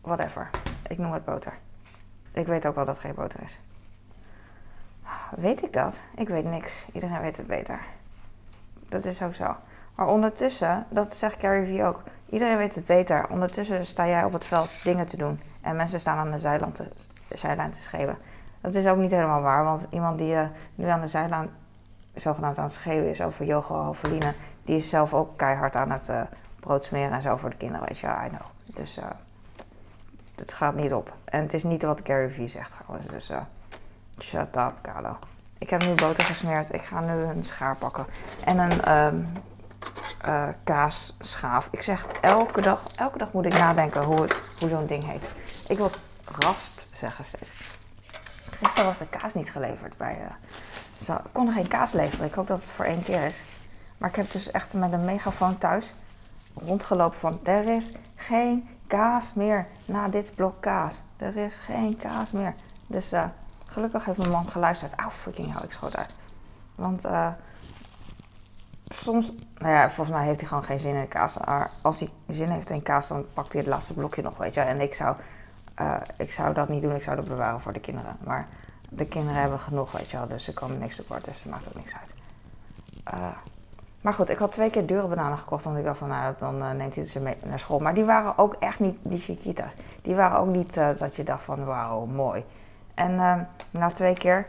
[0.01, 0.49] whatever.
[0.87, 1.53] Ik noem het boter.
[2.31, 3.59] Ik weet ook wel dat het geen boter is.
[5.35, 6.01] Weet ik dat?
[6.15, 6.87] Ik weet niks.
[6.91, 7.79] Iedereen weet het beter.
[8.89, 9.55] Dat is ook zo.
[9.95, 13.29] Maar ondertussen, dat zegt Carrie V ook, iedereen weet het beter.
[13.29, 15.39] Ondertussen sta jij op het veld dingen te doen.
[15.61, 16.87] En mensen staan aan de zijlijn te,
[17.27, 18.15] zijlijn te.
[18.61, 21.49] Dat is ook niet helemaal waar, want iemand die uh, nu aan de zijlijn
[22.21, 26.21] zogenaamd aan het is over yoga Hoveline, die is zelf ook keihard aan het uh,
[26.59, 28.41] brood smeren en zo voor de kinderen, weet je, I know.
[28.65, 29.05] Dus uh,
[30.35, 31.13] het gaat niet op.
[31.25, 33.41] En het is niet wat Gary V zegt trouwens, dus uh,
[34.19, 35.17] shut up, Carlo.
[35.61, 36.73] Ik heb nu boter gesmeerd.
[36.73, 38.05] Ik ga nu een schaar pakken.
[38.45, 39.27] En een
[40.25, 41.67] uh, kaasschaaf.
[41.71, 44.27] Ik zeg elke dag, elke dag moet ik nadenken hoe,
[44.59, 45.23] hoe zo'n ding heet.
[45.67, 45.89] Ik wil
[46.25, 47.79] rasp zeggen steeds.
[48.49, 50.17] Gisteren was de kaas niet geleverd bij.
[51.01, 52.25] Ze konden geen kaas leveren.
[52.25, 53.43] Ik hoop dat het voor één keer is.
[53.97, 55.93] Maar ik heb dus echt met een megafoon thuis
[56.53, 61.01] rondgelopen van er is geen kaas meer na dit blok kaas.
[61.17, 62.53] Er is geen kaas meer.
[62.87, 63.23] Dus uh,
[63.71, 64.95] Gelukkig heeft mijn man geluisterd.
[64.95, 66.15] Auw, freaking hell, ik schoot uit.
[66.75, 67.27] Want uh,
[68.87, 71.37] soms, nou ja, volgens mij heeft hij gewoon geen zin in kaas.
[71.37, 74.53] Maar als hij zin heeft in kaas, dan pakt hij het laatste blokje nog, weet
[74.53, 74.59] je.
[74.59, 75.15] En ik zou,
[75.81, 78.17] uh, ik zou dat niet doen, ik zou dat bewaren voor de kinderen.
[78.23, 78.47] Maar
[78.93, 80.27] de kinderen hebben genoeg, weet je wel.
[80.27, 82.13] Dus ze komen niks tekort, dus het maakt ook niks uit.
[83.13, 83.27] Uh,
[84.01, 85.63] maar goed, ik had twee keer dure bananen gekocht.
[85.63, 87.79] Want ik dacht van, nou, dan uh, neemt hij ze mee naar school.
[87.79, 89.71] Maar die waren ook echt niet, die chiquitas.
[90.01, 92.45] Die waren ook niet uh, dat je dacht van, wauw, mooi.
[92.93, 93.15] En
[93.71, 94.45] na twee keer,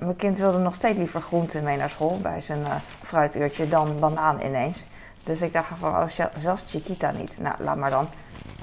[0.00, 2.64] mijn kind wilde nog steeds liever groenten mee naar school bij zijn
[3.02, 4.84] fruituurtje dan banaan ineens.
[5.22, 7.40] Dus ik dacht van, oh, zelfs Chiquita niet.
[7.40, 8.08] Nou, laat maar dan.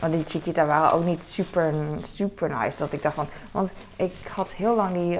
[0.02, 2.78] Want die Chiquita waren ook niet super, super nice.
[2.78, 5.20] Dat ik dacht van, want ik had heel lang die,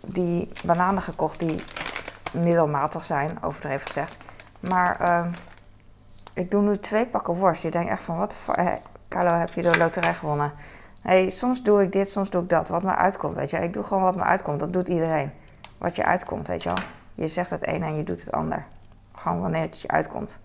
[0.00, 1.56] die bananen gekocht die
[2.32, 4.16] middelmatig zijn, overdreven gezegd.
[4.60, 5.30] Maar ehm,
[6.32, 7.62] ik doe nu twee pakken worst.
[7.62, 10.52] Je denkt echt van, wat de Carlo, heb je de loterij gewonnen?
[11.00, 12.68] hey, soms doe ik dit, soms doe ik dat.
[12.68, 13.56] Wat me uitkomt, weet je.
[13.56, 14.60] Ik doe gewoon wat me uitkomt.
[14.60, 15.32] Dat doet iedereen.
[15.78, 16.78] Wat je uitkomt, weet je wel.
[17.14, 18.64] Je zegt het een en je doet het ander.
[19.14, 20.38] Gewoon wanneer het je uitkomt.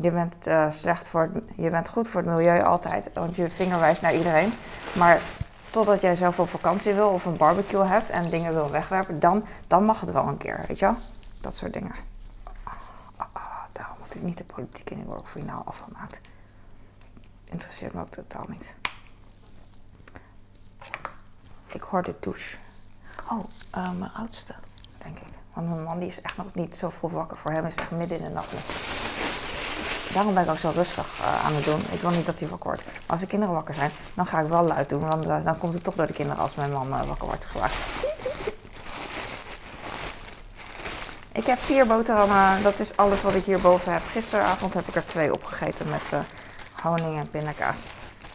[0.00, 3.10] Je bent, uh, slecht voor het, je bent goed voor het milieu altijd.
[3.12, 4.52] Want je vinger wijst naar iedereen.
[4.96, 5.20] Maar
[5.70, 9.44] totdat jij zelf op vakantie wil of een barbecue hebt en dingen wil wegwerpen, dan,
[9.66, 10.96] dan mag het wel een keer, weet je wel.
[11.40, 11.94] Dat soort dingen.
[13.18, 14.98] Oh, daarom moet ik niet de politiek in.
[14.98, 16.20] Ik word ook finaal afgemaakt.
[17.44, 18.76] Interesseert me ook totaal niet.
[21.66, 22.56] Ik hoor de douche.
[23.30, 23.44] Oh,
[23.76, 24.54] uh, mijn oudste.
[24.98, 25.26] denk ik.
[25.52, 27.36] Want mijn man die is echt nog niet zo vroeg wakker.
[27.36, 28.52] Voor hem is het echt midden in de nacht.
[30.18, 31.80] Daarom ben ik ook zo rustig uh, aan het doen.
[31.90, 32.82] Ik wil niet dat hij wakker wordt.
[33.06, 35.08] Als de kinderen wakker zijn, dan ga ik wel luid doen.
[35.08, 37.44] Want uh, dan komt het toch door de kinderen als mijn man uh, wakker wordt
[37.44, 37.76] gewacht.
[41.32, 42.62] Ik heb vier boterhammen.
[42.62, 44.02] Dat is alles wat ik hierboven heb.
[44.02, 46.26] Gisteravond heb ik er twee opgegeten met
[46.82, 47.82] honing en pindakaas.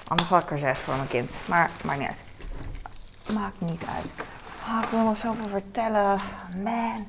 [0.08, 1.32] Anders had ik er zes voor mijn kind.
[1.46, 2.24] Maar maakt niet uit.
[3.34, 4.28] Maakt niet uit.
[4.68, 6.20] Oh, ik wil nog zoveel vertellen.
[6.64, 7.08] Man.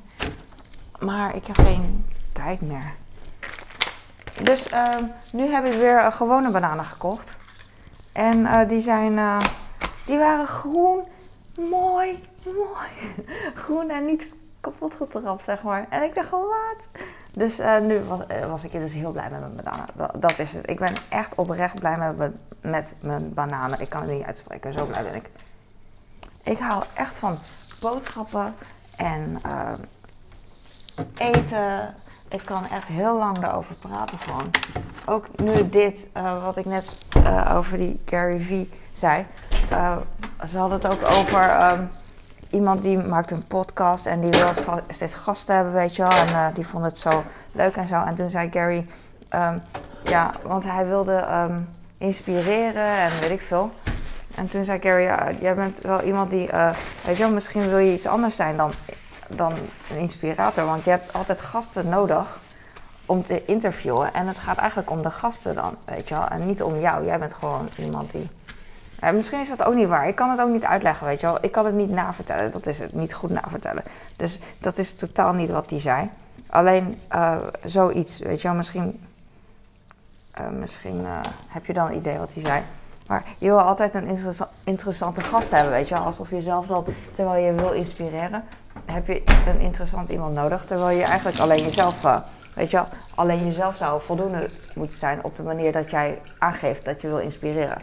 [0.99, 3.03] Maar ik heb geen tijd meer.
[4.43, 4.95] Dus uh,
[5.33, 7.39] nu heb ik weer gewone bananen gekocht.
[8.13, 9.41] En uh, die zijn, uh,
[10.07, 11.03] die waren groen,
[11.71, 13.15] mooi, mooi.
[13.65, 15.87] groen en niet kapot getrapt, zeg maar.
[15.91, 17.03] En ik dacht gewoon, wat?
[17.33, 20.21] Dus nu was, was ik dus heel blij met mijn bananen.
[20.21, 20.71] Dat, is het.
[20.71, 23.81] Ik ben echt oprecht blij met, met mijn bananen.
[23.81, 25.31] Ik kan het niet uitspreken, zo blij ben ik.
[26.43, 27.39] Ik hou echt van
[27.81, 28.55] boodschappen
[28.97, 29.41] en
[31.17, 31.95] eten
[32.35, 34.51] ik kan echt heel lang daarover praten van.
[35.07, 39.27] Ook nu dit, uh, wat ik net uh, over die Gary V zei.
[39.73, 39.97] Uh,
[40.49, 41.91] ze hadden het ook over um,
[42.51, 46.13] iemand die maakt een podcast en die wil steeds gasten hebben, weet je wel.
[46.13, 48.03] En die vond het zo leuk en zo.
[48.03, 48.87] En toen zei Gary,
[49.31, 49.63] um,
[50.03, 51.69] ja, want hij wilde um,
[51.99, 53.71] inspireren en weet ik veel.
[54.35, 56.49] En toen zei Gary, ja, jij bent wel iemand die,
[57.05, 58.73] weet je wel, misschien wil je iets anders zijn dan
[59.29, 59.53] dan
[59.91, 60.65] een inspirator.
[60.65, 62.41] Want je hebt altijd gasten nodig
[63.07, 64.15] om te interviewen.
[64.15, 66.29] En het gaat eigenlijk om de gasten dan, weet je wel.
[66.29, 67.05] En niet om jou.
[67.05, 68.29] Jij bent gewoon iemand die...
[69.13, 70.09] Misschien is dat ook niet waar.
[70.09, 71.39] Ik kan het ook niet uitleggen, weet je wel.
[71.41, 72.51] Ik kan het niet navertellen.
[72.51, 73.83] Dat is het, niet goed navertellen.
[74.17, 76.11] Dus dat is totaal niet wat hij zei.
[76.49, 78.57] Alleen uh, zoiets, weet je wel.
[78.57, 79.07] Misschien,
[80.41, 82.63] uh, misschien uh, heb je dan een idee wat hij zei.
[83.07, 84.19] Maar je wil altijd een
[84.65, 86.05] interessante gast hebben, weet je wel.
[86.05, 88.45] Alsof je zelf dan, terwijl je wil inspireren,
[88.85, 90.65] heb je een interessant iemand nodig.
[90.65, 92.19] Terwijl je eigenlijk alleen jezelf, uh,
[92.55, 92.85] weet je
[93.15, 97.19] alleen jezelf zou voldoende moeten zijn op de manier dat jij aangeeft dat je wil
[97.19, 97.83] inspireren.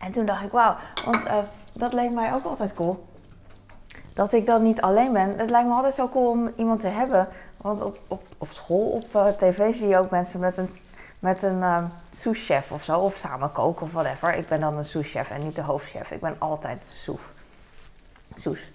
[0.00, 1.38] En toen dacht ik, wauw, want uh,
[1.72, 3.06] dat leek mij ook altijd cool.
[4.12, 5.38] Dat ik dan niet alleen ben.
[5.38, 7.28] Het lijkt me altijd zo cool om iemand te hebben.
[7.56, 10.68] Want op, op, op school, op uh, tv zie je ook mensen met een
[11.18, 14.34] met een uh, souschef of zo, of samen koken of whatever.
[14.34, 16.10] Ik ben dan een souschef en niet de hoofdchef.
[16.10, 17.32] Ik ben altijd soef.
[18.34, 18.72] Soes.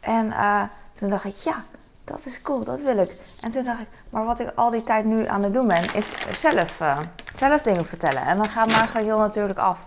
[0.00, 1.64] En uh, toen dacht ik, ja,
[2.04, 3.16] dat is cool, dat wil ik.
[3.40, 5.94] En toen dacht ik, maar wat ik al die tijd nu aan het doen ben,
[5.94, 6.98] is zelf, uh,
[7.34, 8.22] zelf dingen vertellen.
[8.22, 9.86] En dan gaat eigenlijk heel natuurlijk af.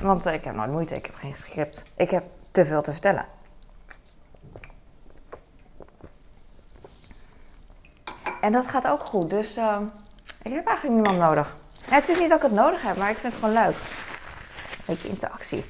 [0.00, 1.82] Want ik heb nooit moeite, ik heb geen script.
[1.96, 3.26] Ik heb te veel te vertellen.
[8.40, 9.30] En dat gaat ook goed.
[9.30, 9.78] Dus uh,
[10.42, 11.56] ik heb eigenlijk niemand nodig.
[11.84, 13.74] het is niet dat ik het nodig heb, maar ik vind het gewoon leuk.
[13.74, 15.64] Een beetje interactie.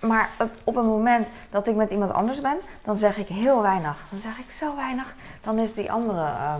[0.00, 0.30] Maar
[0.64, 4.04] op een moment dat ik met iemand anders ben, dan zeg ik heel weinig.
[4.10, 5.14] Dan zeg ik zo weinig.
[5.40, 6.54] Dan is die andere uh,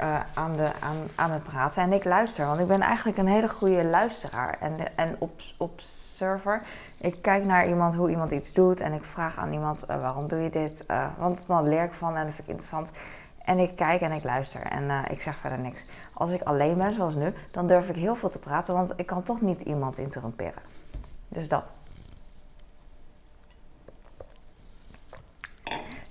[0.00, 1.82] uh, aan, de, aan, aan het praten.
[1.82, 6.62] En ik luister, want ik ben eigenlijk een hele goede luisteraar en, en op, observer.
[6.98, 8.80] Ik kijk naar iemand, hoe iemand iets doet.
[8.80, 10.84] En ik vraag aan iemand, uh, waarom doe je dit?
[11.18, 12.90] want dan leer ik van en dat vind ik interessant.
[13.44, 15.86] En ik kijk en ik luister en uh, ik zeg verder niks.
[16.14, 19.06] Als ik alleen ben, zoals nu, dan durf ik heel veel te praten, want ik
[19.06, 20.62] kan toch niet iemand interromperen.
[21.28, 21.72] Dus dat.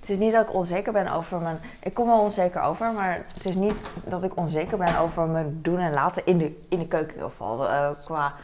[0.00, 1.58] Het is niet dat ik onzeker ben over mijn.
[1.80, 5.58] Ik kom wel onzeker over, maar het is niet dat ik onzeker ben over mijn
[5.62, 7.64] doen en laten in de, in de keuken in.
[7.64, 8.34] Uh, qua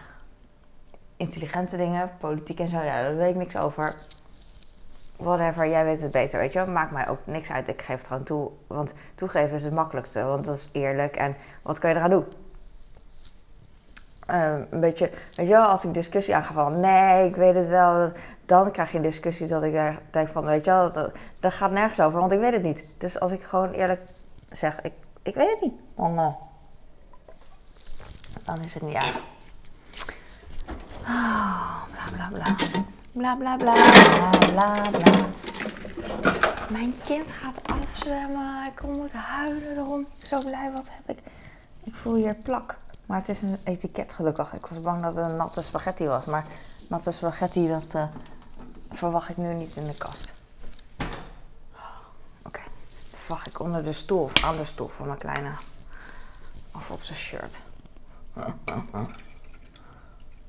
[1.16, 3.94] intelligente dingen, politiek en zo, ja, daar weet ik niks over
[5.18, 6.68] whatever, jij weet het beter, weet je wel.
[6.74, 8.50] Maakt mij ook niks uit, ik geef het gewoon toe.
[8.66, 11.16] Want toegeven is het makkelijkste, want dat is eerlijk.
[11.16, 12.26] En wat kan je eraan doen?
[14.31, 17.68] Um, een beetje, weet je wel, als ik discussie aanga van nee, ik weet het
[17.68, 18.12] wel,
[18.46, 21.70] dan krijg je een discussie dat ik denk van, weet je wel, dat, dat gaat
[21.70, 22.85] nergens over, want ik weet het niet.
[22.98, 24.00] Dus als ik gewoon eerlijk
[24.50, 26.35] zeg, ik, ik weet het niet, dan, uh,
[28.44, 29.02] dan is het niet ja.
[31.02, 32.54] Oh, bla bla bla.
[33.12, 35.27] Bla bla bla bla bla
[36.68, 38.66] Mijn kind gaat afzwemmen.
[38.66, 40.07] Ik moet huilen erom.
[40.23, 41.23] Zo blij, wat heb ik?
[41.85, 42.79] Ik voel hier plak.
[43.07, 44.53] Maar het is een etiket gelukkig.
[44.53, 46.25] Ik was bang dat het een natte spaghetti was.
[46.25, 46.44] Maar
[46.88, 48.03] natte spaghetti, dat uh,
[48.90, 50.33] verwacht ik nu niet in de kast.
[50.97, 51.09] Oké.
[52.42, 52.64] Okay.
[53.11, 55.51] Dat verwacht ik onder de stoel of aan de stoel van mijn kleine.
[56.75, 57.61] Of op zijn shirt.
[58.37, 58.44] Uh,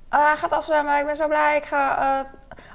[0.10, 1.58] hij gaat afzwemmen, ik ben zo blij.
[1.58, 2.30] Ik ga uh,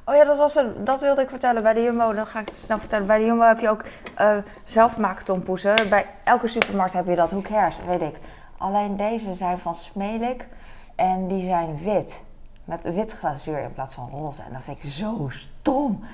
[0.04, 2.12] Oh ja, dat, was dat wilde ik vertellen bij de Jumbo.
[2.12, 3.06] Dan ga ik het snel vertellen.
[3.06, 3.84] Bij de Jumbo heb je ook
[4.20, 5.74] uh, zelfmaaktompoesen.
[5.88, 7.30] Bij elke supermarkt heb je dat.
[7.30, 8.16] Hoe weet ik.
[8.58, 10.46] Alleen deze zijn van Smelik
[10.94, 12.20] en die zijn wit.
[12.64, 14.42] met wit glazuur in plaats van roze.
[14.42, 16.04] En dat vind ik zo stom.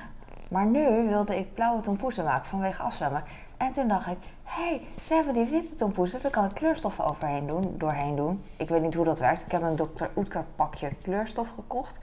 [0.48, 3.22] Maar nu wilde ik blauwe tompoezen maken vanwege afzwemmen.
[3.56, 7.04] En toen dacht ik, hé, hey, ze hebben die witte tompoezen, daar kan ik kleurstoffen
[7.04, 8.42] overheen doen, doorheen doen.
[8.56, 9.42] Ik weet niet hoe dat werkt.
[9.44, 10.04] Ik heb een Dr.
[10.16, 11.98] Oetker pakje kleurstof gekocht.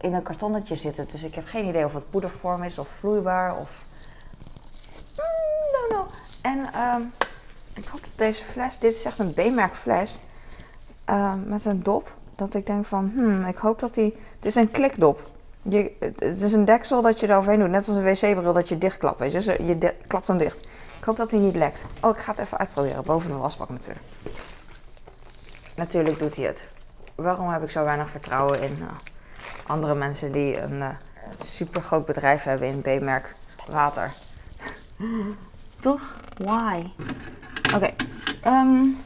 [0.00, 3.56] In een kartonnetje zitten, dus ik heb geen idee of het poedervorm is of vloeibaar
[3.56, 3.84] of...
[5.16, 6.06] Mm, no, no.
[6.42, 7.02] En ehm,
[7.74, 10.18] ik hoop dat deze fles, dit is echt een B-merk fles,
[11.04, 12.14] ehm, met een dop.
[12.34, 14.16] Dat ik denk van, hmm, ik hoop dat die...
[14.36, 15.30] Het is een klikdop.
[15.62, 17.70] Je, het is een deksel dat je er overheen doet.
[17.70, 19.18] Net als een wc-bril dat je dichtklapt.
[19.18, 20.66] Weet je, je klapt hem dicht.
[20.98, 21.84] Ik hoop dat hij niet lekt.
[22.00, 23.02] Oh, ik ga het even uitproberen.
[23.02, 24.04] Boven de wasbak natuurlijk.
[25.76, 26.68] Natuurlijk doet hij het.
[27.14, 28.86] Waarom heb ik zo weinig vertrouwen in uh,
[29.66, 30.88] andere mensen die een uh,
[31.44, 33.34] super groot bedrijf hebben in B-merk
[33.68, 34.12] water?
[35.80, 36.16] Toch?
[36.36, 36.90] Why?
[37.74, 37.90] Oké.
[38.46, 39.04] Um,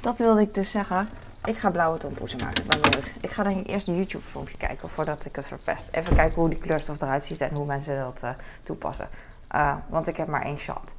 [0.00, 1.08] dat wilde ik dus zeggen.
[1.44, 2.64] Ik ga blauwe tompoezen maken.
[2.64, 3.14] Ik.
[3.20, 5.88] Ik ga ik eerst een YouTube filmpje kijken voordat ik het verpest.
[5.90, 8.30] Even kijken hoe die kleurstof eruit ziet en hoe mensen dat uh,
[8.62, 9.08] toepassen.
[9.54, 10.94] Uh, want ik heb maar één shot.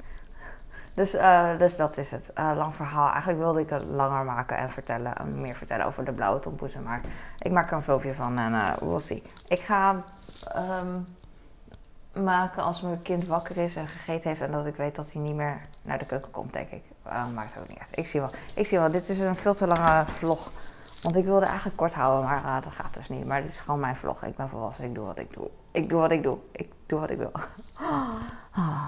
[0.94, 2.32] Dus, uh, dus dat is het.
[2.34, 3.08] lang verhaal.
[3.08, 6.82] Eigenlijk wilde ik het langer maken en vertellen, meer vertellen over de blauwe tompoezen.
[6.82, 7.00] Maar
[7.38, 9.22] ik maak er een filmpje van en we'll see.
[9.48, 10.02] Ik ga
[10.56, 11.06] um,
[12.12, 15.22] maken als mijn kind wakker is en gegeten heeft en dat ik weet dat hij
[15.22, 16.82] niet meer naar de keuken komt, denk ik.
[17.06, 17.90] Uh, maakt ook niet uit.
[17.94, 18.30] Ik zie wel.
[18.54, 18.90] Ik zie wel.
[18.90, 20.50] Dit is een veel te lange vlog.
[21.02, 23.26] Want ik wilde eigenlijk kort houden, maar uh, dat gaat dus niet.
[23.26, 24.24] Maar dit is gewoon mijn vlog.
[24.24, 24.84] Ik ben volwassen.
[24.84, 25.50] Ik doe wat ik doe.
[25.70, 26.38] Ik doe wat ik doe.
[26.52, 27.32] Ik doe wat ik wil.
[27.80, 28.14] Oh,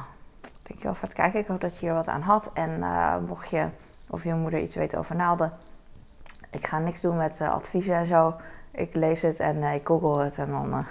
[0.62, 1.40] dankjewel voor het kijken.
[1.40, 2.50] Ik hoop dat je hier wat aan had.
[2.54, 3.68] En uh, mocht je
[4.10, 5.52] of je moeder iets weten over naalden.
[6.50, 8.34] Ik ga niks doen met adviezen en zo.
[8.70, 10.84] Ik lees het en ik google het en dan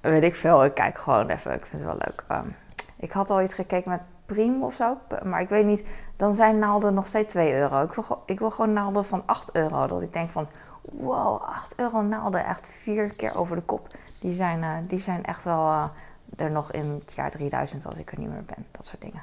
[0.00, 0.64] weet ik veel.
[0.64, 1.52] Ik kijk gewoon even.
[1.52, 2.24] Ik vind het wel leuk.
[2.30, 2.54] Um,
[2.96, 4.98] ik had al iets gekeken met Priem of zo.
[5.24, 5.84] Maar ik weet niet.
[6.16, 7.88] Dan zijn naalden nog steeds 2 euro.
[8.26, 9.86] Ik wil, gewoon naalden van 8 euro.
[9.86, 10.48] Dat ik denk van.
[10.82, 12.44] Wow, 8 euro naalden.
[12.44, 13.86] Echt vier keer over de kop.
[14.18, 15.90] Die zijn, die zijn echt wel
[16.36, 18.66] er nog in het jaar 3000 als ik er niet meer ben.
[18.70, 19.22] Dat soort dingen.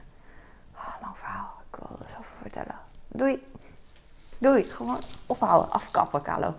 [0.76, 1.54] Oh, lang verhaal.
[1.72, 2.76] Ik wil er zoveel vertellen.
[3.08, 3.44] Doei.
[4.38, 4.64] Doei.
[4.64, 5.72] Gewoon ophouden.
[5.72, 6.54] Afkappen, Kalo.